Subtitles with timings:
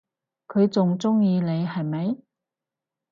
[0.47, 2.17] 佢仲鍾意你係咪？